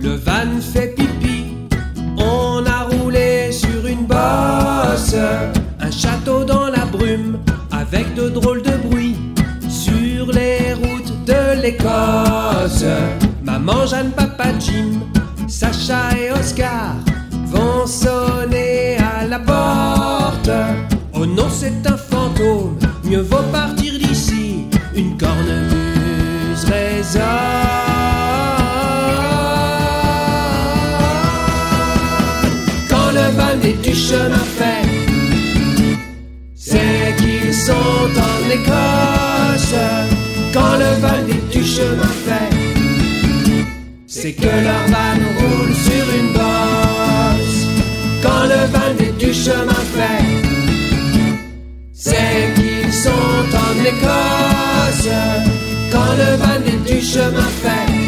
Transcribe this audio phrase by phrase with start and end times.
[0.00, 1.56] le van fait pipi.
[2.18, 5.14] On a roulé sur une bosse,
[5.80, 7.38] un château dans la brume,
[7.70, 9.16] avec de drôles de bruit.
[9.68, 12.84] Sur les routes de l'Écosse,
[13.44, 15.00] maman Jeanne, papa Jim,
[15.46, 16.94] Sacha et Oscar
[17.46, 20.50] vont sonner à la porte.
[21.14, 24.66] Oh non, c'est un fantôme, mieux vaut partir d'ici.
[24.94, 27.45] Une cornemuse résonne.
[33.72, 34.86] Du chemin fait,
[36.54, 39.74] c'est qu'ils sont en Écosse.
[40.52, 42.56] Quand le van est du chemin fait,
[44.06, 47.66] c'est que leur van roule sur une bosse.
[48.22, 50.24] Quand le van est du chemin fait,
[51.92, 55.08] c'est qu'ils sont en Écosse.
[55.90, 58.05] Quand le van est du chemin fait,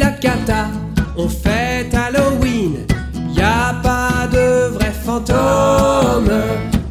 [0.00, 0.68] la cata,
[1.16, 2.86] on fête Halloween.
[3.36, 6.32] Y a pas de vrais fantômes.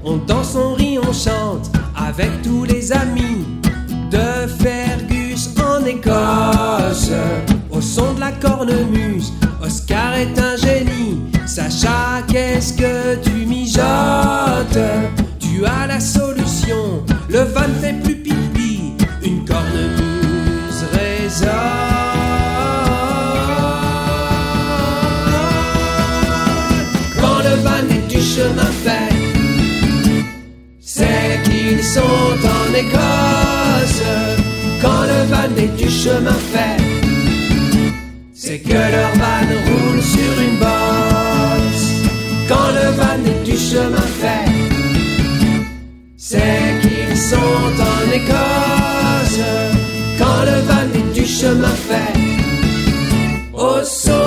[0.03, 3.45] On danse, on rit, on chante avec tous les amis
[4.11, 7.11] de Fergus en Écosse.
[7.71, 9.18] Au son de la cornemuse,
[31.93, 34.03] sont en Écosse.
[34.81, 36.81] Quand le van est du chemin fait,
[38.33, 41.87] c'est que leur van roule sur une bosse.
[42.49, 44.51] Quand le van est du chemin fait,
[46.17, 49.41] c'est qu'ils sont en Écosse.
[50.19, 52.15] Quand le van est du chemin fait,
[53.53, 54.18] au son